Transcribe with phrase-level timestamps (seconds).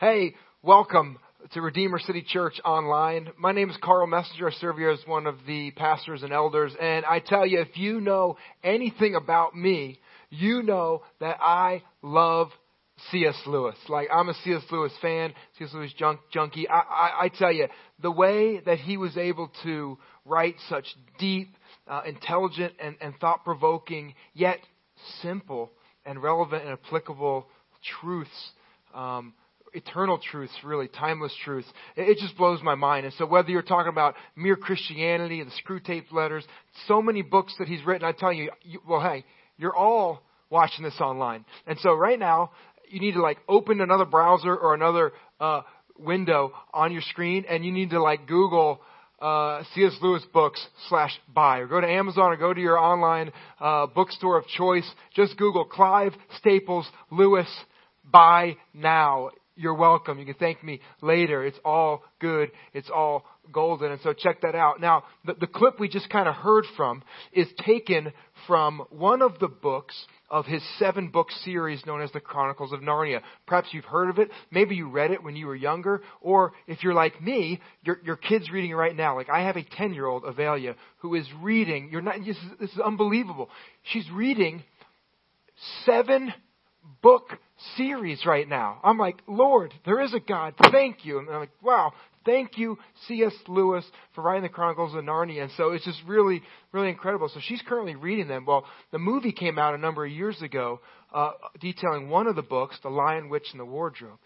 [0.00, 1.18] Hey, welcome
[1.52, 3.28] to Redeemer City Church Online.
[3.36, 4.48] My name is Carl Messenger.
[4.48, 6.72] I serve here as one of the pastors and elders.
[6.80, 10.00] And I tell you, if you know anything about me,
[10.30, 12.48] you know that I love
[13.10, 13.38] C.S.
[13.46, 13.76] Lewis.
[13.90, 14.62] Like, I'm a C.S.
[14.70, 15.68] Lewis fan, C.S.
[15.74, 16.66] Lewis junk, junkie.
[16.66, 17.66] I, I, I tell you,
[18.00, 20.86] the way that he was able to write such
[21.18, 21.54] deep,
[21.86, 24.60] uh, intelligent, and, and thought provoking, yet
[25.20, 25.70] simple
[26.06, 27.46] and relevant and applicable
[28.00, 28.52] truths
[28.94, 29.34] um,
[29.72, 31.68] eternal truths, really, timeless truths.
[31.96, 33.06] It, just blows my mind.
[33.06, 36.44] And so whether you're talking about mere Christianity, and the Screwtape letters,
[36.86, 39.24] so many books that he's written, I tell you, you, well, hey,
[39.56, 41.44] you're all watching this online.
[41.66, 42.50] And so right now,
[42.88, 45.62] you need to like open another browser or another uh,
[45.98, 48.80] window on your screen, and you need to like Google
[49.20, 49.96] uh, C.S.
[50.00, 54.38] Lewis books slash buy, or go to Amazon, or go to your online uh, bookstore
[54.38, 54.90] of choice.
[55.14, 57.48] Just Google Clive Staples Lewis
[58.10, 59.30] buy now.
[59.56, 60.18] You're welcome.
[60.18, 61.44] You can thank me later.
[61.44, 62.50] It's all good.
[62.72, 63.92] It's all golden.
[63.92, 64.80] And so check that out.
[64.80, 68.12] Now, the, the clip we just kind of heard from is taken
[68.46, 69.94] from one of the books
[70.30, 73.20] of his seven book series known as the Chronicles of Narnia.
[73.46, 74.30] Perhaps you've heard of it.
[74.50, 76.02] Maybe you read it when you were younger.
[76.20, 79.16] Or if you're like me, your, your kid's reading it right now.
[79.16, 81.88] Like I have a 10 year old, Avelia, who is reading.
[81.90, 83.50] You're not, this is, this is unbelievable.
[83.92, 84.62] She's reading
[85.84, 86.32] seven
[87.02, 87.38] book
[87.76, 88.80] series right now.
[88.82, 90.54] I'm like, Lord, there is a God.
[90.70, 91.18] Thank you.
[91.18, 91.92] And I'm like, wow,
[92.24, 93.32] thank you, C.S.
[93.48, 95.42] Lewis, for writing the Chronicles of Narnia.
[95.42, 97.28] And so it's just really, really incredible.
[97.32, 98.44] So she's currently reading them.
[98.46, 100.80] Well, the movie came out a number of years ago,
[101.14, 104.18] uh, detailing one of the books, The Lion, Witch, and the Wardrobe.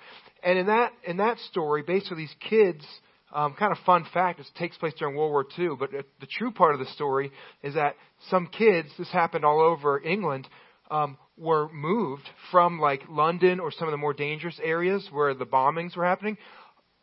[0.42, 2.84] And in that, in that story, basically these kids,
[3.32, 6.52] um, kind of fun fact, it takes place during World War II, but the true
[6.52, 7.96] part of the story is that
[8.30, 10.46] some kids, this happened all over England,
[10.90, 15.46] um, were moved from like London or some of the more dangerous areas where the
[15.46, 16.36] bombings were happening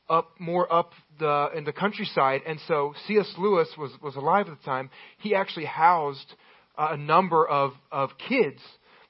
[0.09, 3.33] up more up the in the countryside and so C.S.
[3.37, 4.89] Lewis was was alive at the time
[5.19, 6.33] he actually housed
[6.77, 8.59] uh, a number of of kids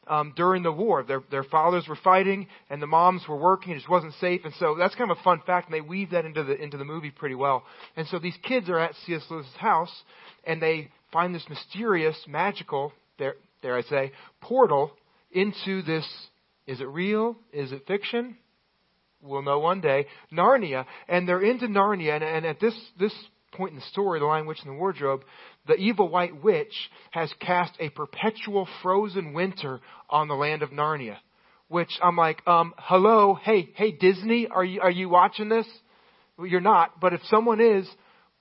[0.08, 3.78] um, during the war their their fathers were fighting and the moms were working it
[3.78, 6.26] just wasn't safe and so that's kind of a fun fact and they weave that
[6.26, 7.64] into the into the movie pretty well
[7.96, 9.24] and so these kids are at C.S.
[9.30, 10.04] Lewis's house
[10.44, 14.12] and they find this mysterious magical there dare I say
[14.42, 14.92] portal
[15.32, 16.08] into this
[16.68, 17.36] is it real?
[17.52, 18.38] Is it fiction?
[19.22, 20.08] We'll know one day.
[20.32, 23.14] Narnia, and they're into Narnia, and, and at this this
[23.54, 25.24] point in the story, the Lion, Witch, and the Wardrobe,
[25.68, 26.74] the evil white witch
[27.12, 31.18] has cast a perpetual frozen winter on the land of Narnia.
[31.68, 35.68] Which I'm like, um, hello, hey, hey, Disney, are you are you watching this?
[36.38, 37.88] Well, you're not, but if someone is,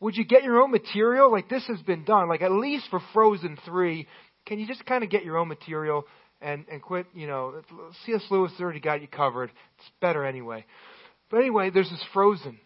[0.01, 1.31] would you get your own material?
[1.31, 2.29] Like this has been done.
[2.29, 4.09] Like at least for Frozen three,
[4.47, 6.05] can you just kind of get your own material?
[6.43, 7.07] and and quit.
[7.15, 7.63] You know,
[8.07, 8.25] C.S.
[8.31, 9.51] Lewis already got you covered.
[9.79, 10.65] It's better anyway.
[11.31, 12.59] But anyway, there's this frozen.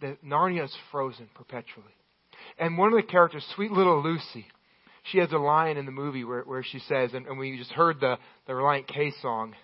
[0.00, 1.94] That Narnia is frozen perpetually.
[2.58, 4.46] And one of the characters, sweet little Lucy,
[5.04, 7.70] she has a line in the movie where, where she says, and, and we just
[7.70, 9.54] heard the, the Relient K song,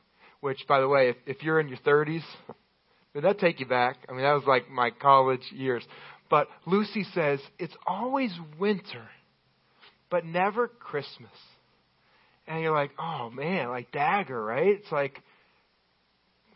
[0.41, 2.23] which, by the way, if, if you're in your 30s,
[3.15, 3.97] did that take you back?
[4.09, 5.85] I mean, that was like my college years.
[6.31, 9.09] But Lucy says, it's always winter,
[10.11, 11.31] but never Christmas
[12.49, 14.69] and you're like, oh man, like dagger, right?
[14.69, 15.23] It's like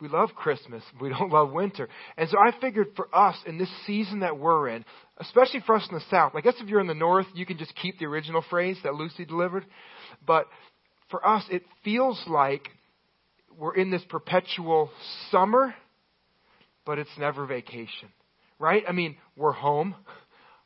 [0.01, 1.89] we love Christmas, we don't love winter.
[2.17, 4.85] And so I figured for us in this season that we're in,
[5.19, 7.59] especially for us in the South, I guess if you're in the North, you can
[7.59, 9.67] just keep the original phrase that Lucy delivered.
[10.27, 10.47] But
[11.11, 12.69] for us, it feels like
[13.57, 14.91] we're in this perpetual
[15.31, 15.75] summer,
[16.87, 18.09] but it's never vacation,
[18.59, 18.83] right?
[18.89, 19.95] I mean, we're home.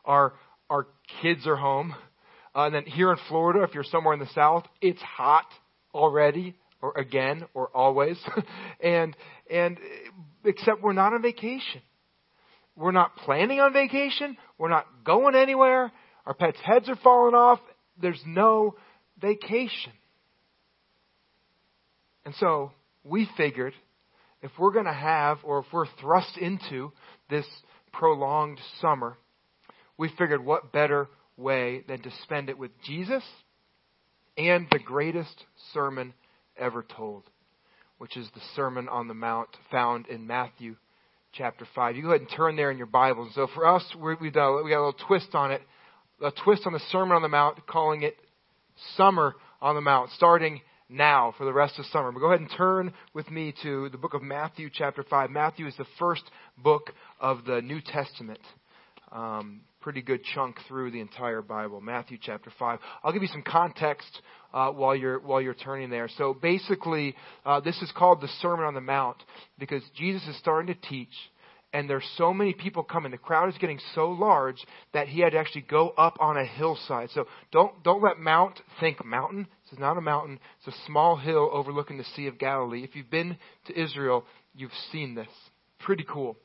[0.04, 0.34] Our,
[0.70, 0.86] our
[1.20, 1.92] kids are home.
[2.56, 5.44] Uh, and then here in Florida, if you're somewhere in the South, it's hot
[5.94, 8.18] already, or again, or always.
[8.80, 9.14] and
[9.50, 9.78] and
[10.42, 11.82] except we're not on vacation.
[12.74, 14.38] We're not planning on vacation.
[14.56, 15.92] We're not going anywhere.
[16.24, 17.60] Our pets' heads are falling off.
[18.00, 18.76] There's no
[19.20, 19.92] vacation.
[22.24, 22.72] And so
[23.04, 23.74] we figured
[24.42, 26.92] if we're going to have, or if we're thrust into
[27.30, 27.46] this
[27.92, 29.16] prolonged summer,
[29.98, 33.22] we figured what better way than to spend it with Jesus
[34.38, 36.14] and the greatest sermon
[36.56, 37.24] ever told,
[37.98, 40.76] which is the Sermon on the Mount found in Matthew
[41.32, 41.96] chapter 5.
[41.96, 43.32] You go ahead and turn there in your Bibles.
[43.34, 45.62] So for us, we've done, we got a little twist on it,
[46.22, 48.16] a twist on the Sermon on the Mount, calling it
[48.96, 52.12] Summer on the Mount, starting now for the rest of summer.
[52.12, 55.30] But go ahead and turn with me to the book of Matthew, chapter 5.
[55.30, 56.22] Matthew is the first
[56.58, 56.90] book
[57.20, 58.40] of the New Testament.
[59.10, 62.80] Um, pretty good chunk through the entire Bible, Matthew chapter 5.
[63.04, 64.20] I'll give you some context
[64.52, 66.08] uh, while you're while you're turning there.
[66.18, 69.18] So basically, uh, this is called the Sermon on the Mount
[69.60, 71.12] because Jesus is starting to teach,
[71.72, 73.12] and there's so many people coming.
[73.12, 74.56] The crowd is getting so large
[74.92, 77.10] that he had to actually go up on a hillside.
[77.10, 79.46] So don't don't let Mount think mountain.
[79.66, 80.40] This is not a mountain.
[80.58, 82.82] It's a small hill overlooking the Sea of Galilee.
[82.82, 83.36] If you've been
[83.68, 85.28] to Israel, you've seen this.
[85.78, 86.36] Pretty cool.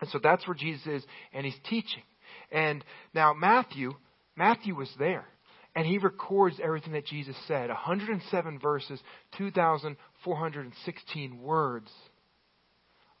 [0.00, 1.04] And so that's where Jesus is,
[1.34, 2.02] and he's teaching.
[2.50, 2.84] And
[3.14, 3.92] now Matthew,
[4.36, 5.26] Matthew was there.
[5.74, 9.00] And he records everything that Jesus said 107 verses,
[9.36, 11.90] 2,416 words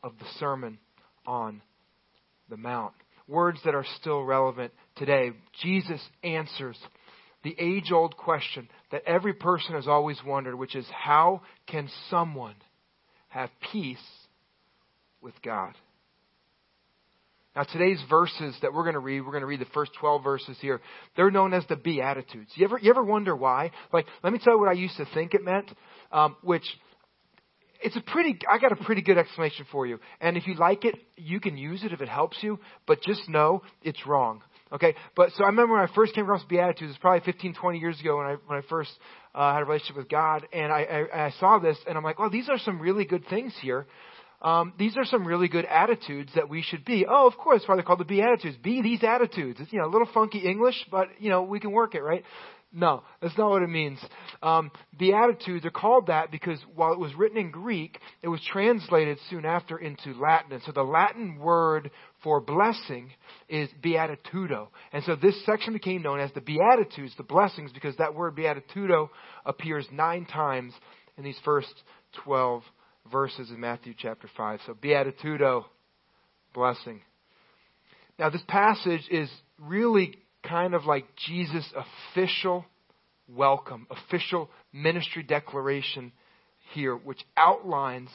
[0.02, 0.78] of the Sermon
[1.26, 1.60] on
[2.48, 2.94] the Mount.
[3.28, 5.32] Words that are still relevant today.
[5.62, 6.78] Jesus answers
[7.44, 12.56] the age old question that every person has always wondered, which is how can someone
[13.28, 13.98] have peace
[15.20, 15.74] with God?
[17.58, 20.22] Now, today's verses that we're going to read, we're going to read the first 12
[20.22, 20.80] verses here.
[21.16, 22.52] They're known as the Beatitudes.
[22.54, 23.72] You ever, you ever wonder why?
[23.92, 25.68] Like, let me tell you what I used to think it meant,
[26.12, 26.62] um, which
[27.82, 29.98] it's a pretty, I got a pretty good explanation for you.
[30.20, 33.28] And if you like it, you can use it if it helps you, but just
[33.28, 34.42] know it's wrong.
[34.72, 34.94] Okay?
[35.16, 37.78] But, so I remember when I first came across Beatitudes, it was probably 15, 20
[37.80, 38.92] years ago when I, when I first
[39.34, 40.82] uh, had a relationship with God, and I,
[41.12, 43.84] I, I saw this, and I'm like, well, these are some really good things here
[44.40, 47.06] um, these are some really good attitudes that we should be.
[47.08, 48.56] Oh, of course, why they're called the Beatitudes.
[48.56, 49.58] Be these attitudes.
[49.60, 52.24] It's you know a little funky English, but you know we can work it, right?
[52.70, 53.98] No, that's not what it means.
[54.42, 59.18] Um, Beatitudes are called that because while it was written in Greek, it was translated
[59.30, 60.52] soon after into Latin.
[60.52, 61.90] And so the Latin word
[62.22, 63.10] for blessing
[63.48, 64.68] is beatitudo.
[64.92, 69.08] And so this section became known as the Beatitudes, the blessings, because that word beatitudo
[69.46, 70.74] appears nine times
[71.16, 71.72] in these first
[72.24, 72.62] 12
[73.10, 74.60] verses in Matthew chapter 5.
[74.66, 75.64] So, beatitudo,
[76.54, 77.00] blessing.
[78.18, 81.72] Now, this passage is really kind of like Jesus'
[82.12, 82.64] official
[83.28, 86.12] welcome, official ministry declaration
[86.72, 88.10] here, which outlines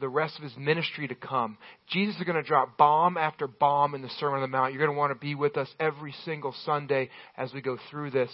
[0.00, 1.58] the rest of his ministry to come.
[1.90, 4.72] Jesus is going to drop bomb after bomb in the Sermon on the Mount.
[4.72, 8.10] You're going to want to be with us every single Sunday as we go through
[8.10, 8.30] this.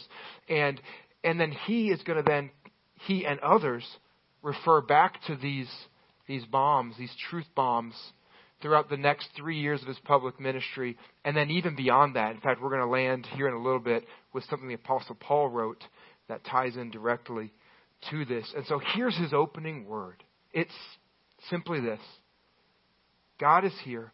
[0.48, 0.80] And
[1.24, 2.50] and then he is going to then
[3.06, 3.84] he and others
[4.46, 5.70] refer back to these,
[6.28, 7.94] these bombs, these truth bombs,
[8.62, 12.34] throughout the next three years of his public ministry, and then even beyond that.
[12.34, 15.16] In fact, we're going to land here in a little bit with something the Apostle
[15.18, 15.82] Paul wrote
[16.28, 17.52] that ties in directly
[18.10, 18.50] to this.
[18.56, 20.22] And so here's his opening word
[20.52, 20.72] it's
[21.50, 22.00] simply this
[23.38, 24.12] God is here,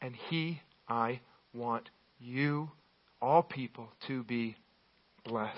[0.00, 1.20] and he, I,
[1.54, 1.88] want
[2.20, 2.70] you,
[3.20, 4.56] all people, to be
[5.24, 5.56] blessed.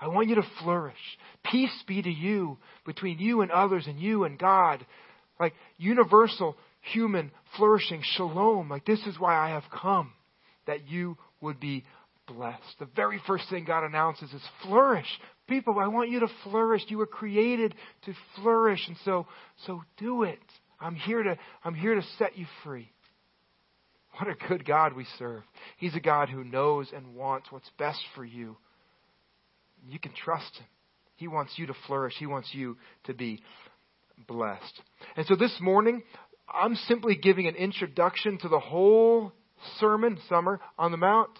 [0.00, 0.96] I want you to flourish.
[1.44, 4.84] Peace be to you between you and others and you and God.
[5.38, 8.68] Like universal human flourishing, shalom.
[8.68, 10.12] Like this is why I have come,
[10.66, 11.84] that you would be
[12.26, 12.78] blessed.
[12.78, 15.06] The very first thing God announces is flourish.
[15.48, 16.82] People, I want you to flourish.
[16.88, 17.74] You were created
[18.06, 18.80] to flourish.
[18.86, 19.26] And so,
[19.66, 20.38] so do it.
[20.80, 22.90] I'm here to, I'm here to set you free.
[24.18, 25.42] What a good God we serve.
[25.76, 28.56] He's a God who knows and wants what's best for you.
[29.88, 30.66] You can trust Him.
[31.16, 32.14] He wants you to flourish.
[32.18, 33.42] He wants you to be
[34.26, 34.82] blessed.
[35.16, 36.02] And so this morning,
[36.52, 39.32] I'm simply giving an introduction to the whole
[39.78, 41.30] sermon, Summer on the Mount,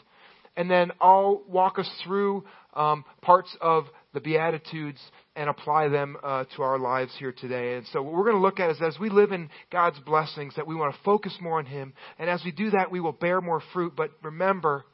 [0.56, 2.44] and then I'll walk us through
[2.74, 5.00] um, parts of the Beatitudes
[5.36, 7.76] and apply them uh, to our lives here today.
[7.76, 10.54] And so what we're going to look at is as we live in God's blessings,
[10.56, 11.92] that we want to focus more on Him.
[12.18, 13.94] And as we do that, we will bear more fruit.
[13.96, 14.84] But remember,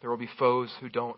[0.00, 1.16] there will be foes who don't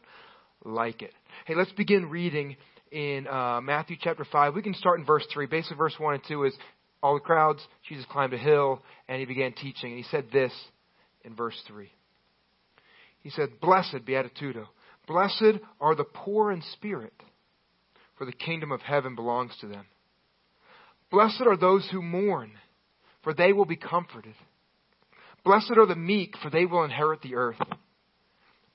[0.64, 1.12] like it.
[1.46, 2.56] Hey, let's begin reading
[2.90, 4.54] in uh, Matthew chapter 5.
[4.54, 5.46] We can start in verse 3.
[5.46, 6.54] Basically, verse 1 and 2 is
[7.02, 9.90] all the crowds, Jesus climbed a hill, and he began teaching.
[9.90, 10.52] And he said this
[11.24, 11.90] in verse 3.
[13.20, 14.66] He said, Blessed, beatitudo,
[15.06, 17.14] blessed are the poor in spirit,
[18.16, 19.86] for the kingdom of heaven belongs to them.
[21.10, 22.52] Blessed are those who mourn,
[23.22, 24.34] for they will be comforted.
[25.44, 27.60] Blessed are the meek, for they will inherit the earth.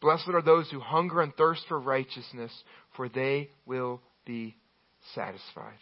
[0.01, 2.51] Blessed are those who hunger and thirst for righteousness,
[2.95, 4.55] for they will be
[5.15, 5.77] satisfied.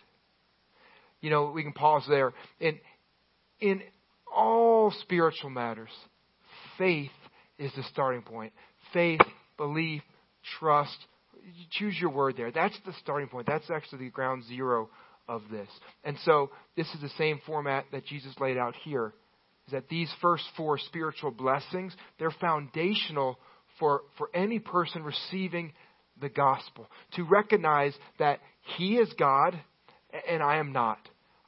[1.21, 2.33] You know, we can pause there.
[2.59, 2.79] In,
[3.59, 3.81] in
[4.33, 5.89] all spiritual matters,
[6.77, 7.11] faith
[7.57, 8.53] is the starting point.
[8.93, 9.21] Faith,
[9.57, 10.01] belief,
[10.59, 10.97] trust.
[11.43, 12.51] You choose your word there.
[12.51, 13.47] That's the starting point.
[13.47, 14.89] That's actually the ground zero
[15.27, 15.69] of this.
[16.03, 19.13] And so, this is the same format that Jesus laid out here.
[19.67, 23.39] Is that these first four spiritual blessings, they're foundational
[23.79, 25.73] for, for any person receiving
[26.21, 26.87] the gospel.
[27.15, 28.39] To recognize that
[28.77, 29.59] He is God
[30.29, 30.99] and I am not.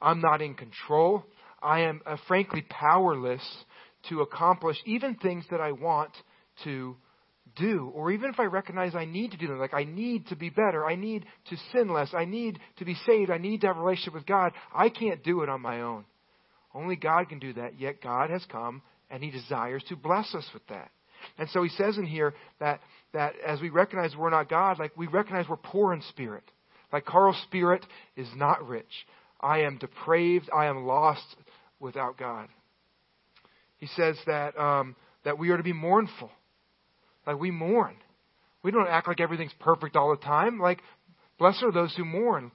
[0.01, 1.23] I'm not in control.
[1.61, 3.41] I am uh, frankly powerless
[4.09, 6.11] to accomplish even things that I want
[6.63, 6.95] to
[7.55, 10.35] do, or even if I recognize I need to do them, like I need to
[10.35, 13.67] be better, I need to sin less, I need to be saved, I need to
[13.67, 16.05] have a relationship with God, I can't do it on my own.
[16.73, 20.47] Only God can do that, yet God has come and He desires to bless us
[20.53, 20.91] with that.
[21.37, 22.81] And so He says in here that,
[23.13, 26.43] that as we recognize we're not God, like we recognize we're poor in spirit.
[26.91, 28.85] Like Carl's spirit is not rich.
[29.41, 31.35] I am depraved, I am lost
[31.79, 32.47] without God.
[33.77, 36.31] He says that, um, that we are to be mournful
[37.27, 37.97] like we mourn.
[38.63, 40.59] We don't act like everything's perfect all the time.
[40.59, 40.81] Like,
[41.37, 42.51] blessed are those who mourn.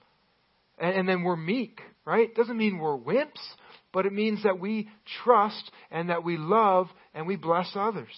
[0.79, 2.35] And, and then we're meek, right?
[2.35, 3.39] Doesn't mean we're wimps,
[3.93, 4.89] but it means that we
[5.23, 8.09] trust and that we love and we bless others.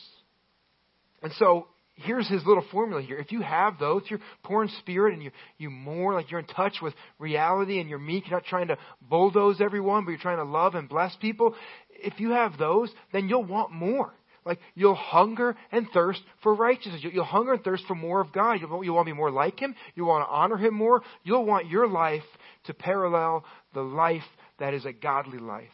[1.24, 3.16] And so here's his little formula here.
[3.16, 6.46] If you have those, you're poor in spirit and you, you mourn, like you're in
[6.46, 10.36] touch with reality and you're meek, you're not trying to bulldoze everyone, but you're trying
[10.36, 11.54] to love and bless people.
[11.90, 14.12] If you have those, then you'll want more.
[14.44, 17.00] Like you'll hunger and thirst for righteousness.
[17.02, 18.60] You'll hunger and thirst for more of God.
[18.60, 19.74] You'll, you'll want to be more like Him.
[19.94, 21.00] You want to honor Him more.
[21.22, 22.22] You'll want your life
[22.64, 24.22] to parallel the life
[24.58, 25.70] that is a godly life.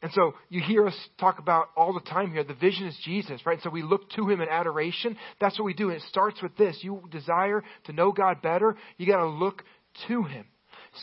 [0.00, 3.44] And so you hear us talk about all the time here, the vision is Jesus,
[3.44, 3.58] right?
[3.62, 5.16] So we look to Him in adoration.
[5.40, 5.88] That's what we do.
[5.88, 6.78] And it starts with this.
[6.82, 9.64] You desire to know God better, you got to look
[10.06, 10.46] to Him.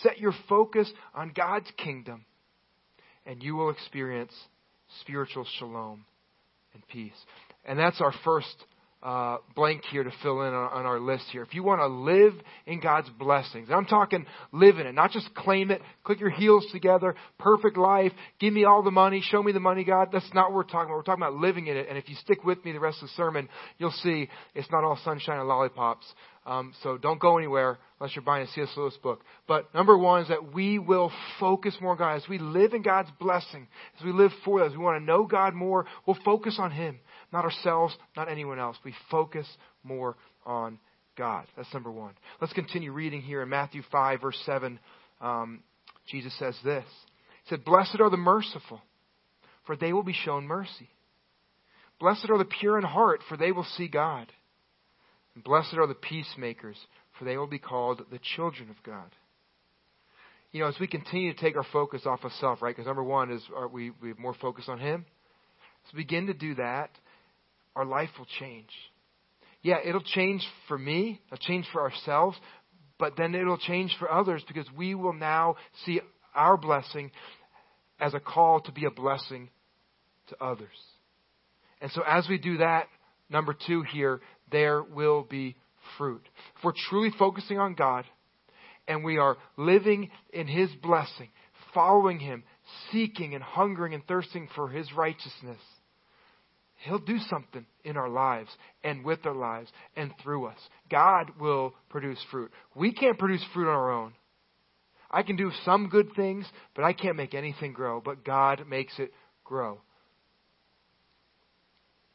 [0.01, 2.25] Set your focus on God's kingdom,
[3.25, 4.33] and you will experience
[5.01, 6.05] spiritual shalom
[6.73, 7.13] and peace.
[7.65, 8.55] And that's our first
[9.05, 11.43] uh, blank here to fill in on, on, our list here.
[11.43, 12.33] If you want to live
[12.65, 16.31] in God's blessings, And I'm talking live in it, not just claim it, click your
[16.31, 20.09] heels together, perfect life, give me all the money, show me the money, God.
[20.11, 20.95] That's not what we're talking about.
[20.95, 21.85] We're talking about living in it.
[21.87, 23.47] And if you stick with me the rest of the sermon,
[23.77, 26.07] you'll see it's not all sunshine and lollipops.
[26.47, 28.69] Um, so don't go anywhere unless you're buying a C.S.
[28.77, 29.23] Lewis book.
[29.47, 32.15] But number one is that we will focus more on God.
[32.15, 35.05] As we live in God's blessing, as we live for that, as we want to
[35.05, 36.99] know God more, we'll focus on Him,
[37.31, 38.77] not ourselves, not anyone else.
[38.83, 39.47] We focus
[39.83, 40.15] more
[40.45, 40.79] on
[41.17, 41.45] God.
[41.55, 42.13] That's number one.
[42.41, 44.79] Let's continue reading here in Matthew 5, verse 7.
[45.21, 45.63] Um,
[46.07, 46.85] Jesus says this
[47.43, 48.81] He said, Blessed are the merciful,
[49.65, 50.89] for they will be shown mercy.
[51.99, 54.31] Blessed are the pure in heart, for they will see God.
[55.33, 56.77] And blessed are the peacemakers,
[57.17, 59.09] for they will be called the children of God.
[60.51, 62.73] You know, as we continue to take our focus off of self, right?
[62.73, 63.41] Because number one is
[63.71, 65.05] we, we have more focus on Him.
[65.93, 66.89] We begin to do that,
[67.75, 68.69] our life will change.
[69.61, 72.37] Yeah, it'll change for me, it'll change for ourselves,
[72.99, 75.55] but then it'll change for others because we will now
[75.85, 75.99] see
[76.33, 77.11] our blessing
[77.99, 79.49] as a call to be a blessing
[80.27, 80.67] to others.
[81.81, 82.87] And so as we do that,
[83.29, 85.55] number two here, there will be
[85.97, 86.21] fruit.
[86.57, 88.05] If we're truly focusing on God
[88.87, 91.29] and we are living in His blessing,
[91.73, 92.43] following Him,
[92.91, 95.59] seeking and hungering and thirsting for His righteousness,
[96.85, 98.49] He'll do something in our lives
[98.83, 100.59] and with our lives and through us.
[100.89, 102.51] God will produce fruit.
[102.75, 104.13] We can't produce fruit on our own.
[105.09, 108.01] I can do some good things, but I can't make anything grow.
[108.05, 109.11] But God makes it
[109.43, 109.79] grow.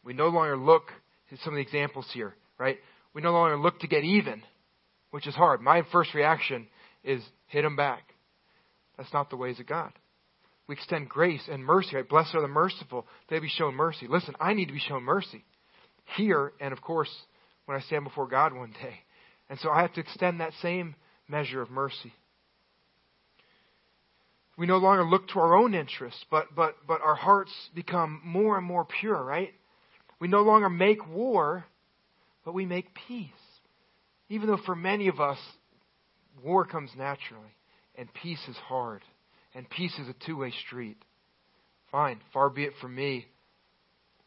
[0.05, 0.85] We no longer look
[1.33, 2.79] at some of the examples here, right?
[3.13, 4.43] We no longer look to get even,
[5.11, 5.61] which is hard.
[5.61, 6.69] My first reaction
[7.03, 8.15] is hit them back.
[8.97, 9.93] That's not the ways of God.
[10.71, 12.09] We extend grace and mercy, right?
[12.09, 13.05] Blessed are the merciful.
[13.29, 14.07] They be shown mercy.
[14.09, 15.45] Listen, I need to be shown mercy
[16.17, 17.11] here, and of course,
[17.65, 19.01] when I stand before God one day.
[19.49, 20.95] And so I have to extend that same
[21.27, 22.15] measure of mercy.
[24.57, 28.57] We no longer look to our own interests, but, but, but our hearts become more
[28.57, 29.51] and more pure, right?
[30.21, 31.65] We no longer make war,
[32.45, 33.33] but we make peace.
[34.29, 35.39] Even though for many of us,
[36.45, 37.57] war comes naturally,
[37.97, 39.03] and peace is hard,
[39.55, 40.97] and peace is a two way street.
[41.91, 43.27] Fine, far be it from me,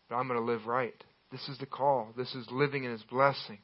[0.09, 0.93] but I'm going to live right.
[1.31, 2.09] This is the call.
[2.15, 3.59] This is living in His blessing.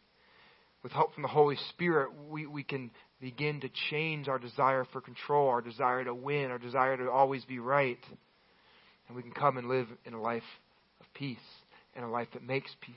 [0.82, 5.02] With help from the Holy Spirit, we, we can begin to change our desire for
[5.02, 8.00] control, our desire to win, our desire to always be right.
[9.08, 10.44] And we can come and live in a life
[11.02, 11.38] of peace
[11.96, 12.96] and a life that makes peace.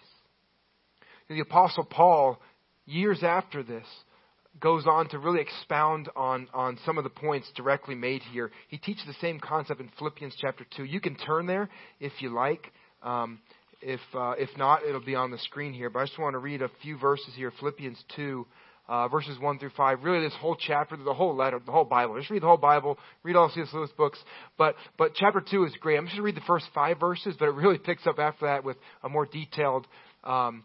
[1.29, 2.41] The Apostle Paul,
[2.87, 3.87] years after this,
[4.61, 8.51] goes on to really expound on, on some of the points directly made here.
[8.69, 10.85] He teaches the same concept in Philippians chapter 2.
[10.85, 11.69] You can turn there
[12.01, 12.71] if you like.
[13.03, 13.41] Um,
[13.81, 15.91] if, uh, if not, it'll be on the screen here.
[15.91, 17.53] But I just want to read a few verses here.
[17.59, 18.47] Philippians 2,
[18.89, 20.05] uh, verses 1 through 5.
[20.05, 22.17] Really, this whole chapter, the whole letter, the whole Bible.
[22.19, 23.69] Just read the whole Bible, read all C.S.
[23.73, 24.19] Lewis books.
[24.57, 25.97] But, but chapter 2 is great.
[25.97, 28.47] I'm just going to read the first five verses, but it really picks up after
[28.47, 29.87] that with a more detailed,
[30.25, 30.65] um,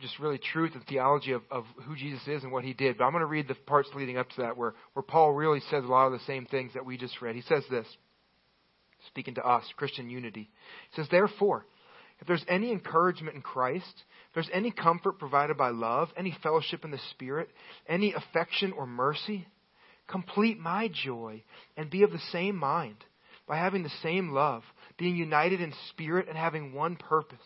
[0.00, 2.98] just really truth and theology of, of who Jesus is and what he did.
[2.98, 5.60] But I'm going to read the parts leading up to that where, where Paul really
[5.70, 7.34] says a lot of the same things that we just read.
[7.34, 7.86] He says this
[9.08, 10.50] speaking to us, Christian unity.
[10.90, 11.66] He says, Therefore,
[12.20, 13.94] if there's any encouragement in Christ,
[14.28, 17.48] if there's any comfort provided by love, any fellowship in the Spirit,
[17.88, 19.46] any affection or mercy,
[20.08, 21.42] complete my joy
[21.76, 22.96] and be of the same mind
[23.46, 24.62] by having the same love,
[24.98, 27.38] being united in spirit and having one purpose.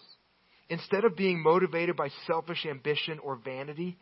[0.71, 3.99] Instead of being motivated by selfish ambition or vanity,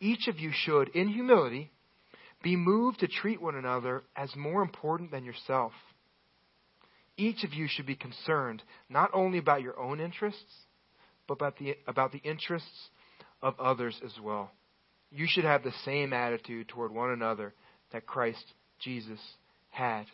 [0.00, 1.70] each of you should, in humility,
[2.42, 5.72] be moved to treat one another as more important than yourself.
[7.16, 10.54] Each of you should be concerned not only about your own interests,
[11.26, 12.88] but about the, about the interests
[13.42, 14.50] of others as well.
[15.10, 17.52] You should have the same attitude toward one another
[17.92, 18.44] that Christ
[18.80, 19.20] Jesus
[19.70, 20.06] had.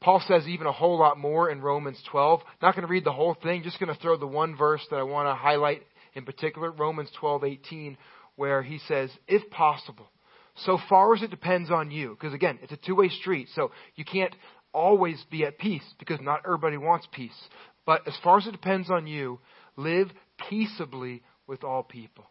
[0.00, 2.40] Paul says even a whole lot more in Romans 12.
[2.62, 4.96] Not going to read the whole thing, just going to throw the one verse that
[4.96, 5.82] I want to highlight
[6.14, 7.96] in particular, Romans 12:18,
[8.36, 10.10] where he says, "If possible,
[10.56, 14.04] so far as it depends on you, because again, it's a two-way street, so you
[14.04, 14.34] can't
[14.72, 17.48] always be at peace because not everybody wants peace.
[17.86, 19.40] But as far as it depends on you,
[19.76, 20.10] live
[20.48, 22.26] peaceably with all people.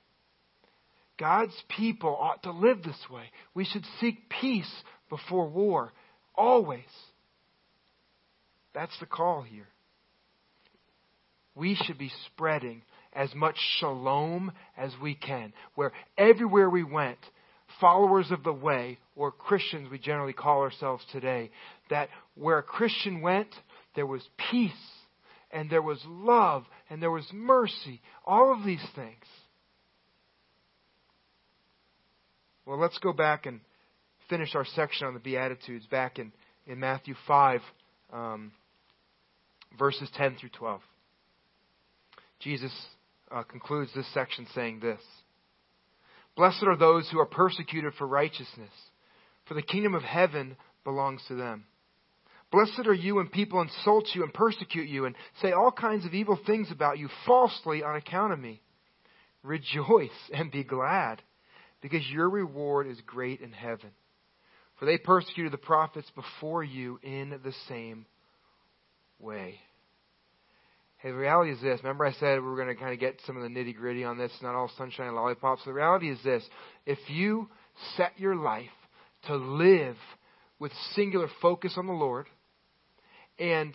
[1.18, 3.24] God's people ought to live this way.
[3.54, 4.72] We should seek peace
[5.10, 5.92] before war,
[6.34, 6.86] always.
[8.74, 9.68] That's the call here.
[11.56, 12.84] We should be spreading
[13.14, 17.18] as much shalom as we can, where everywhere we went,
[17.82, 21.50] followers of the way, or Christians we generally call ourselves today,
[21.90, 23.50] that where a Christian went,
[23.96, 24.22] there was
[24.52, 24.72] peace,
[25.52, 29.26] and there was love, and there was mercy, all of these things.
[32.66, 33.62] Well, let's go back and
[34.30, 36.32] finish our section on the Beatitudes back in,
[36.68, 37.62] in Matthew 5,
[38.12, 38.52] um,
[39.78, 40.82] verses 10 through 12.
[42.40, 42.72] Jesus
[43.32, 45.02] uh, concludes this section saying this
[46.36, 48.72] Blessed are those who are persecuted for righteousness,
[49.46, 51.66] for the kingdom of heaven belongs to them.
[52.52, 56.14] Blessed are you when people insult you and persecute you and say all kinds of
[56.14, 58.62] evil things about you falsely on account of me.
[59.44, 61.22] Rejoice and be glad,
[61.82, 63.92] because your reward is great in heaven.
[64.80, 68.06] For they persecuted the prophets before you in the same
[69.20, 69.60] way.
[71.00, 71.80] Hey, the reality is this.
[71.84, 74.06] Remember, I said we were going to kind of get some of the nitty gritty
[74.06, 75.64] on this, not all sunshine and lollipops.
[75.66, 76.44] The reality is this.
[76.86, 77.50] If you
[77.98, 78.66] set your life
[79.28, 79.98] to live
[80.60, 82.28] with singular focus on the Lord,
[83.38, 83.74] and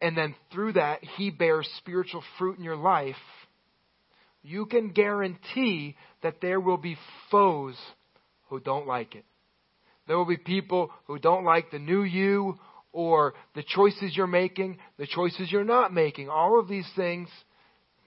[0.00, 3.16] and then through that he bears spiritual fruit in your life,
[4.42, 6.96] you can guarantee that there will be
[7.30, 7.76] foes
[8.48, 9.24] who don't like it.
[10.08, 12.58] There will be people who don't like the new you
[12.92, 17.28] or the choices you're making, the choices you're not making, all of these things,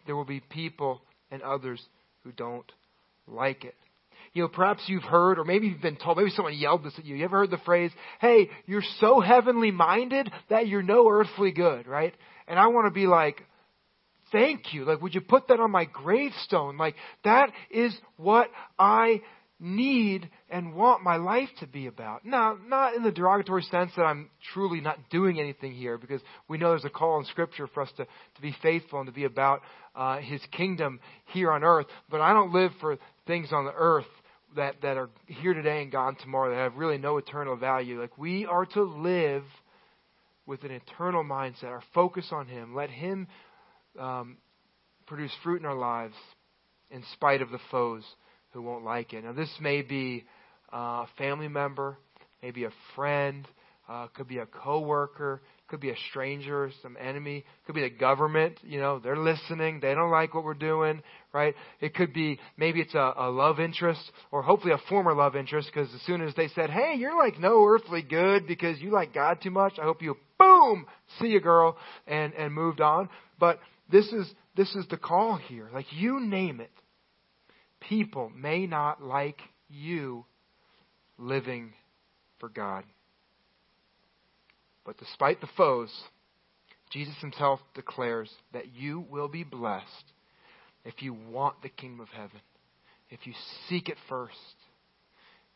[0.05, 1.81] there will be people and others
[2.23, 2.69] who don't
[3.27, 3.75] like it.
[4.33, 7.05] You know, perhaps you've heard, or maybe you've been told, maybe someone yelled this at
[7.05, 7.15] you.
[7.15, 11.85] You ever heard the phrase, hey, you're so heavenly minded that you're no earthly good,
[11.85, 12.13] right?
[12.47, 13.43] And I want to be like,
[14.31, 14.85] thank you.
[14.85, 16.77] Like, would you put that on my gravestone?
[16.77, 19.21] Like, that is what I
[19.61, 22.25] need and want my life to be about.
[22.25, 26.19] Now, not in the derogatory sense that I'm truly not doing anything here, because
[26.49, 29.13] we know there's a call in Scripture for us to, to be faithful and to
[29.13, 29.61] be about
[29.95, 31.85] uh, His kingdom here on earth.
[32.09, 32.97] But I don't live for
[33.27, 34.07] things on the earth
[34.55, 38.01] that, that are here today and gone tomorrow that have really no eternal value.
[38.01, 39.43] Like, we are to live
[40.47, 42.73] with an eternal mindset, our focus on Him.
[42.73, 43.27] Let Him
[43.99, 44.37] um,
[45.05, 46.15] produce fruit in our lives
[46.89, 48.03] in spite of the foes
[48.51, 49.23] who won't like it.
[49.23, 50.25] Now, this may be
[50.71, 51.97] a family member,
[52.41, 53.47] maybe a friend,
[53.89, 58.59] uh, could be a coworker, could be a stranger, some enemy, could be the government.
[58.61, 61.01] You know, they're listening, they don't like what we're doing,
[61.33, 61.55] right?
[61.79, 65.69] It could be maybe it's a, a love interest, or hopefully a former love interest,
[65.73, 69.13] because as soon as they said, "Hey, you're like no earthly good because you like
[69.13, 70.85] God too much," I hope you boom,
[71.19, 73.09] see you, girl, and and moved on.
[73.39, 73.59] But
[73.89, 75.69] this is this is the call here.
[75.73, 76.71] Like you name it
[77.81, 79.39] people may not like
[79.69, 80.25] you
[81.17, 81.73] living
[82.39, 82.83] for God.
[84.85, 85.91] But despite the foes,
[86.91, 89.85] Jesus himself declares that you will be blessed
[90.83, 92.41] if you want the kingdom of heaven,
[93.09, 93.33] if you
[93.69, 94.35] seek it first.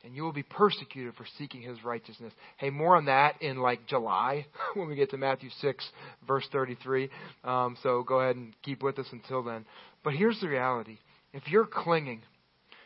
[0.03, 2.31] And you will be persecuted for seeking his righteousness.
[2.57, 5.89] Hey, more on that in like July when we get to Matthew 6,
[6.27, 7.09] verse 33.
[7.43, 9.65] Um, so go ahead and keep with us until then.
[10.03, 10.99] But here's the reality
[11.35, 12.21] if you're clinging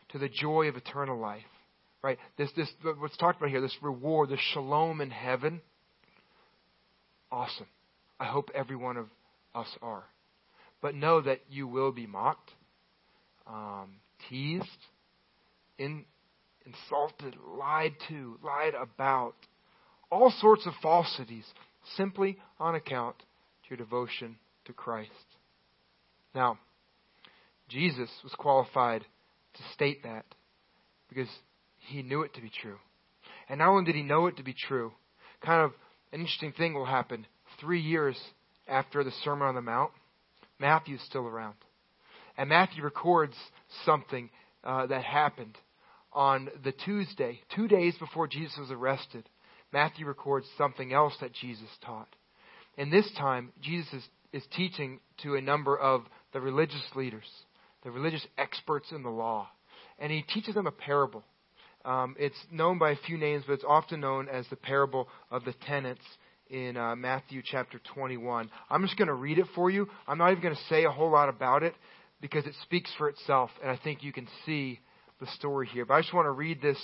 [0.09, 1.43] to the joy of eternal life,
[2.01, 2.17] right?
[2.35, 5.61] This, this, what's talked about here, this reward, this shalom in heaven,
[7.31, 7.67] awesome.
[8.19, 9.05] I hope every one of
[9.53, 10.03] us are.
[10.81, 12.51] But know that you will be mocked,
[13.45, 14.65] um, teased,
[15.77, 16.05] in,
[16.65, 19.35] insulted, lied to, lied about,
[20.11, 21.45] all sorts of falsities
[21.97, 25.11] simply on account of your devotion to Christ.
[26.33, 26.57] Now,
[27.69, 29.01] Jesus was qualified
[29.53, 30.25] to state that
[31.07, 31.29] because
[31.77, 32.77] he knew it to be true.
[33.47, 34.91] And not only did he know it to be true,
[35.43, 35.71] kind of
[36.11, 37.25] an interesting thing will happen.
[37.59, 38.17] Three years
[38.67, 39.91] after the Sermon on the Mount,
[40.59, 41.55] Matthew's still around.
[42.37, 43.35] And Matthew records
[43.85, 44.29] something
[44.63, 45.57] uh, that happened
[46.13, 49.27] on the Tuesday, two days before Jesus was arrested.
[49.71, 52.07] Matthew records something else that Jesus taught.
[52.77, 56.03] And this time, Jesus is, is teaching to a number of
[56.33, 57.25] the religious leaders,
[57.83, 59.47] the religious experts in the law.
[59.97, 61.23] And he teaches them a parable.
[61.85, 65.45] Um, it's known by a few names, but it's often known as the parable of
[65.45, 66.03] the tenants
[66.49, 68.49] in uh, Matthew chapter 21.
[68.69, 69.87] I'm just going to read it for you.
[70.07, 71.73] I'm not even going to say a whole lot about it
[72.21, 74.79] because it speaks for itself, and I think you can see
[75.19, 75.85] the story here.
[75.85, 76.77] But I just want to read this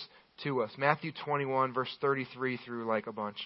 [0.44, 3.38] to us Matthew 21, verse 33 through like a bunch.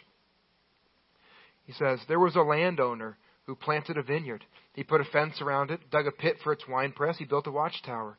[1.65, 3.17] He says, There was a landowner
[3.49, 4.45] who planted a vineyard.
[4.73, 7.51] He put a fence around it, dug a pit for its winepress, he built a
[7.51, 8.15] watchtower.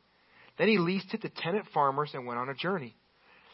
[0.59, 2.97] Then he leased it to tenant farmers and went on a journey.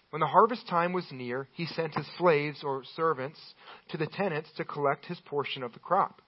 [0.09, 3.39] When the harvest time was near, he sent his slaves or servants
[3.91, 6.23] to the tenants to collect his portion of the crop.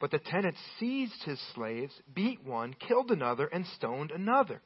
[0.00, 4.62] But the tenants seized his slaves, beat one, killed another, and stoned another.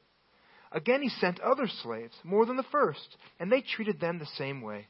[0.71, 4.61] Again he sent other slaves, more than the first, and they treated them the same
[4.61, 4.87] way.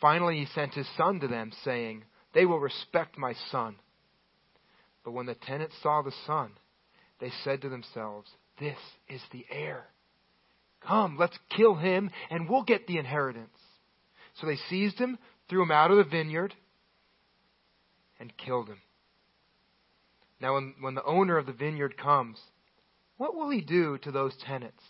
[0.00, 3.74] Finally he sent his son to them, saying, They will respect my son.
[5.04, 6.52] But when the tenants saw the son,
[7.20, 9.86] they said to themselves, This is the heir.
[10.86, 13.56] Come, let's kill him, and we'll get the inheritance.
[14.40, 16.54] So they seized him, threw him out of the vineyard,
[18.18, 18.80] and killed him.
[20.40, 22.38] Now, when, when the owner of the vineyard comes,
[23.18, 24.82] what will he do to those tenants?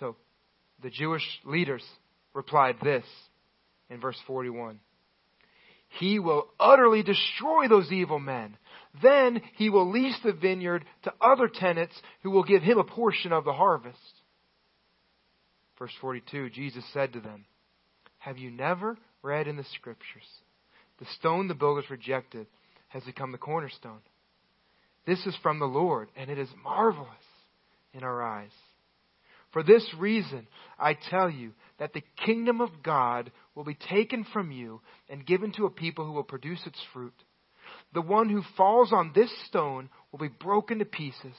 [0.00, 0.16] So
[0.82, 1.82] the Jewish leaders
[2.32, 3.04] replied this
[3.90, 4.80] in verse 41
[5.98, 8.56] He will utterly destroy those evil men.
[9.02, 13.32] Then he will lease the vineyard to other tenants who will give him a portion
[13.32, 13.98] of the harvest.
[15.78, 17.44] Verse 42 Jesus said to them,
[18.18, 20.26] Have you never read in the Scriptures?
[20.98, 22.46] The stone the builders rejected
[22.88, 24.00] has become the cornerstone.
[25.06, 27.08] This is from the Lord, and it is marvelous
[27.92, 28.50] in our eyes.
[29.52, 30.46] For this reason,
[30.78, 35.52] I tell you that the kingdom of God will be taken from you and given
[35.52, 37.14] to a people who will produce its fruit.
[37.94, 41.34] The one who falls on this stone will be broken to pieces,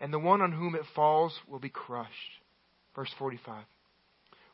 [0.00, 2.10] and the one on whom it falls will be crushed.
[2.94, 3.64] Verse 45.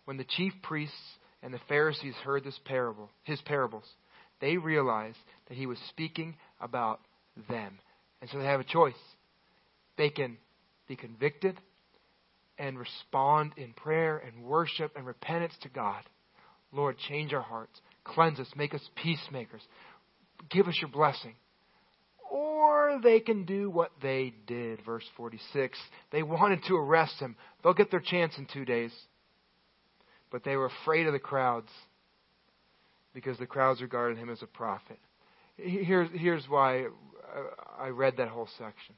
[0.04, 0.94] When the chief priests
[1.42, 3.84] and the Pharisees heard this parable, his parables,
[4.40, 7.00] they realized that he was speaking about
[7.48, 7.78] them.
[8.20, 8.94] And so they have a choice.
[9.96, 10.36] They can
[10.88, 11.58] be convicted
[12.58, 16.02] and respond in prayer and worship and repentance to God.
[16.72, 19.62] Lord, change our hearts, cleanse us, make us peacemakers,
[20.50, 21.34] give us your blessing.
[22.30, 24.84] Or they can do what they did.
[24.84, 25.78] Verse 46.
[26.12, 27.36] They wanted to arrest him.
[27.62, 28.92] They'll get their chance in two days.
[30.30, 31.68] But they were afraid of the crowds
[33.14, 34.98] because the crowds regarded him as a prophet.
[35.56, 36.86] Here's, here's why
[37.78, 38.94] I read that whole section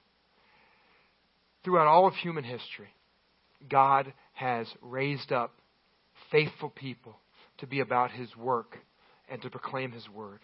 [1.68, 2.88] throughout all of human history,
[3.68, 5.52] God has raised up
[6.30, 7.16] faithful people
[7.58, 8.78] to be about His work
[9.28, 10.40] and to proclaim His word.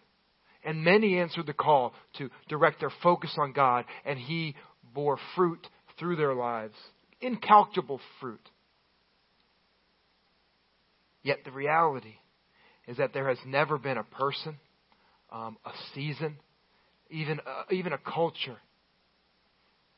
[0.64, 4.56] And many answered the call to direct their focus on God, and He
[4.94, 5.66] bore fruit
[5.98, 6.74] through their lives
[7.24, 8.50] incalculable fruit.
[11.22, 12.14] Yet the reality
[12.86, 14.56] is that there has never been a person,
[15.32, 16.36] um, a season,
[17.10, 18.58] even, uh, even a culture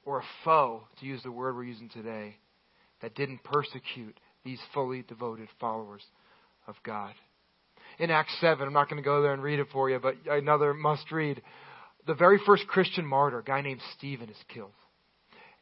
[0.05, 2.37] or a foe, to use the word we're using today,
[3.03, 6.03] that didn't persecute these fully devoted followers
[6.69, 7.13] of God.
[7.99, 10.15] In Acts 7, I'm not going to go there and read it for you, but
[10.29, 11.43] another must read.
[12.07, 14.73] The very first Christian martyr, a guy named Stephen, is killed.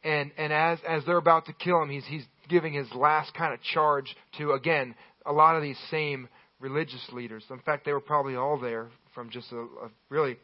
[0.03, 3.55] And, and as, as they're about to kill him, he's, he's giving his last kind
[3.55, 4.95] of charge to, again,
[5.25, 6.29] a lot of these same
[6.61, 7.45] religious leaders.
[7.51, 10.37] In fact, they were probably all there from just a, a really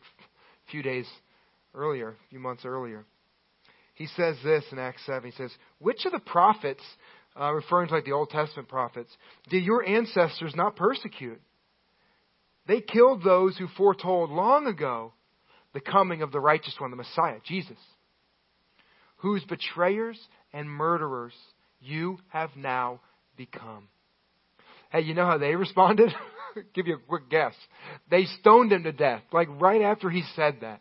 [0.70, 1.06] few days
[1.74, 3.04] earlier, a few months earlier
[4.00, 5.30] he says this in Acts 7.
[5.30, 6.80] He says, Which of the prophets,
[7.38, 9.14] uh, referring to like the Old Testament prophets,
[9.50, 11.38] did your ancestors not persecute?
[12.66, 15.12] They killed those who foretold long ago
[15.72, 17.78] the coming of the righteous one, the Messiah, Jesus,
[19.18, 20.18] whose betrayers
[20.52, 21.34] and murderers
[21.80, 23.00] you have now
[23.36, 23.88] become.
[24.90, 26.10] Hey, you know how they responded?
[26.74, 27.54] Give you a quick guess.
[28.10, 30.80] They stoned him to death, like right after he said that.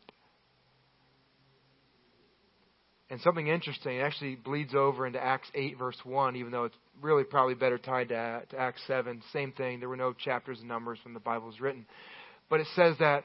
[3.09, 6.75] And something interesting, it actually bleeds over into Acts 8, verse 1, even though it's
[7.01, 9.21] really probably better tied to, to Acts 7.
[9.33, 11.87] Same thing, there were no chapters and numbers when the Bible was written.
[12.49, 13.23] But it says that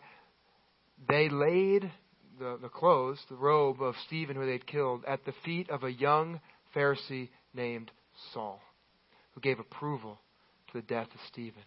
[1.06, 1.90] they laid
[2.38, 5.92] the, the clothes, the robe of Stephen, who they'd killed, at the feet of a
[5.92, 6.40] young
[6.74, 7.90] Pharisee named
[8.32, 8.60] Saul,
[9.34, 10.18] who gave approval
[10.68, 11.62] to the death of Stephen.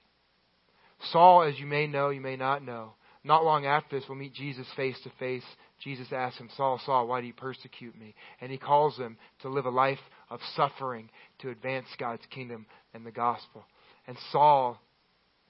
[1.11, 2.93] Saul, as you may know, you may not know,
[3.27, 5.43] not long after this, we'll meet Jesus face to face.
[5.83, 8.15] Jesus asks him, Saul, Saul, why do you persecute me?
[8.41, 11.09] And he calls him to live a life of suffering
[11.39, 13.63] to advance God's kingdom and the gospel.
[14.07, 14.79] And Saul,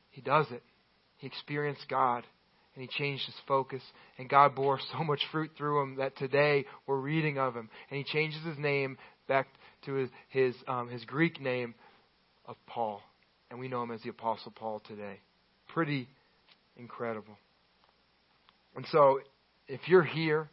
[0.09, 0.63] he does it.
[1.17, 2.25] He experienced God
[2.75, 3.81] and he changed his focus.
[4.17, 7.69] And God bore so much fruit through him that today we're reading of him.
[7.89, 9.47] And he changes his name back
[9.85, 11.75] to his his, um, his Greek name
[12.47, 13.01] of Paul,
[13.51, 15.19] and we know him as the Apostle Paul today.
[15.67, 16.07] Pretty
[16.77, 17.37] incredible.
[18.77, 19.19] And so,
[19.67, 20.47] if you're here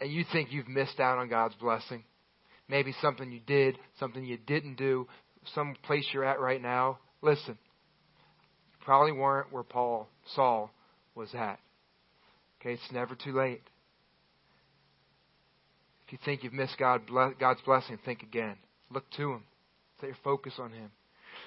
[0.00, 2.04] and you think you've missed out on God's blessing,
[2.68, 5.08] maybe something you did, something you didn't do,
[5.54, 7.58] some place you're at right now, listen.
[7.58, 10.70] You probably weren't where Paul, Saul,
[11.16, 11.58] was at.
[12.60, 13.62] Okay, it's never too late.
[16.06, 17.02] If you think you've missed God,
[17.40, 18.56] God's blessing, think again.
[18.88, 19.42] Look to Him.
[20.00, 20.92] Set your focus on Him.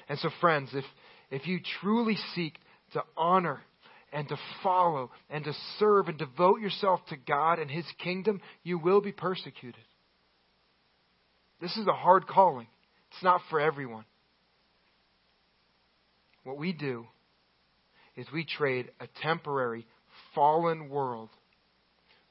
[0.10, 0.86] And so, friends, if,
[1.32, 2.56] if you truly seek
[2.91, 3.62] to honor
[4.13, 8.78] and to follow and to serve and devote yourself to God and His kingdom, you
[8.78, 9.84] will be persecuted.
[11.60, 12.67] This is a hard calling.
[13.12, 14.06] It's not for everyone.
[16.43, 17.08] What we do
[18.15, 19.88] is we trade a temporary,
[20.36, 21.30] fallen world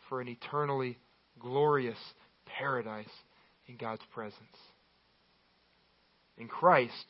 [0.09, 0.99] for an eternally
[1.41, 1.99] glorious
[2.59, 3.07] paradise
[3.67, 4.37] in God's presence.
[6.39, 7.07] In Christ,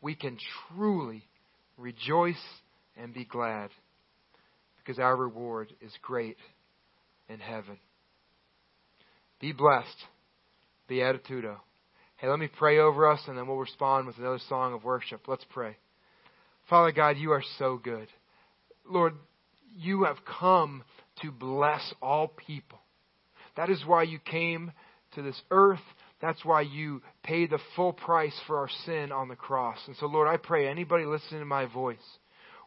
[0.00, 0.36] we can
[0.68, 1.24] truly
[1.76, 2.36] rejoice
[3.00, 3.70] and be glad
[4.78, 6.36] because our reward is great
[7.28, 7.78] in heaven.
[9.40, 9.96] Be blessed.
[10.88, 11.56] Beatitudo.
[12.16, 15.26] Hey, let me pray over us and then we'll respond with another song of worship.
[15.26, 15.76] Let's pray.
[16.68, 18.08] Father God, you are so good.
[18.88, 19.14] Lord,
[19.76, 20.82] you have come
[21.22, 22.78] to bless all people.
[23.56, 24.72] That is why you came
[25.14, 25.80] to this earth.
[26.20, 29.78] That's why you paid the full price for our sin on the cross.
[29.86, 31.98] And so, Lord, I pray anybody listening to my voice,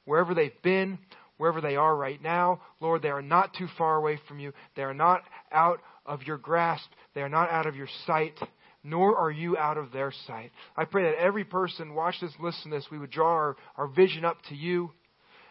[0.05, 0.99] wherever they've been,
[1.37, 4.53] wherever they are right now, Lord, they are not too far away from you.
[4.75, 6.89] They are not out of your grasp.
[7.15, 8.39] They are not out of your sight,
[8.83, 10.51] nor are you out of their sight.
[10.75, 13.87] I pray that every person watch this, listen to this, we would draw our, our
[13.87, 14.91] vision up to you.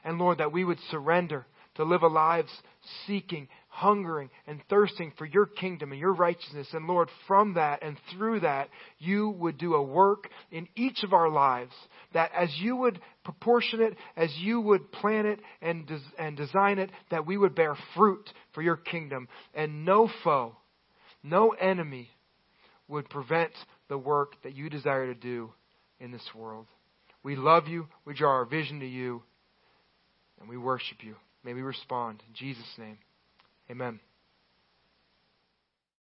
[0.04, 2.50] And Lord, that we would surrender to live a lives
[3.06, 6.68] seeking, hungering, and thirsting for your kingdom and your righteousness.
[6.74, 11.14] And Lord, from that and through that, you would do a work in each of
[11.14, 11.72] our lives
[12.12, 16.78] that as you would proportion it, as you would plan it and, des- and design
[16.78, 19.26] it, that we would bear fruit for your kingdom.
[19.54, 20.54] And no foe,
[21.22, 22.10] no enemy
[22.88, 23.52] would prevent
[23.88, 25.50] the work that you desire to do
[25.98, 26.66] in this world.
[27.22, 27.88] We love you.
[28.04, 29.22] We draw our vision to you.
[30.38, 31.14] And we worship you.
[31.42, 32.22] May we respond.
[32.28, 32.98] In Jesus' name,
[33.72, 34.00] amen.